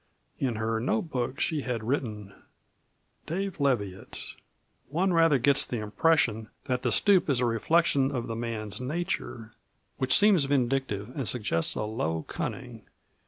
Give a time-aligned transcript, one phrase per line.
[0.39, 2.33] In her note book had been written:
[3.27, 4.33] "Dave Leviatt....
[4.89, 9.53] One rather gets the impression that the stoop is a reflection of the man's nature,
[9.99, 12.81] which seems vindictive and suggests a low cunning.